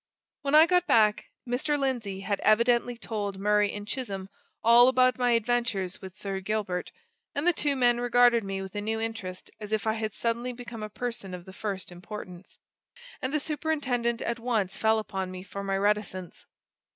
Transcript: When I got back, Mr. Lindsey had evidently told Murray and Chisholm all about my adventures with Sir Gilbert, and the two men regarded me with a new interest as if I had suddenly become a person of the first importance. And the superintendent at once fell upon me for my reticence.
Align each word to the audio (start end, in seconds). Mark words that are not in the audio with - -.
When 0.41 0.55
I 0.55 0.65
got 0.65 0.87
back, 0.87 1.25
Mr. 1.47 1.77
Lindsey 1.77 2.21
had 2.21 2.39
evidently 2.39 2.97
told 2.97 3.37
Murray 3.37 3.71
and 3.71 3.87
Chisholm 3.87 4.29
all 4.63 4.87
about 4.87 5.19
my 5.19 5.33
adventures 5.33 6.01
with 6.01 6.15
Sir 6.15 6.39
Gilbert, 6.39 6.91
and 7.35 7.45
the 7.47 7.53
two 7.53 7.75
men 7.75 7.99
regarded 7.99 8.43
me 8.43 8.63
with 8.63 8.73
a 8.73 8.81
new 8.81 8.99
interest 8.99 9.51
as 9.59 9.71
if 9.71 9.85
I 9.85 9.93
had 9.93 10.15
suddenly 10.15 10.53
become 10.53 10.81
a 10.81 10.89
person 10.89 11.35
of 11.35 11.45
the 11.45 11.53
first 11.53 11.91
importance. 11.91 12.57
And 13.21 13.31
the 13.31 13.39
superintendent 13.39 14.23
at 14.23 14.39
once 14.39 14.75
fell 14.75 14.97
upon 14.97 15.29
me 15.29 15.43
for 15.43 15.63
my 15.63 15.77
reticence. 15.77 16.47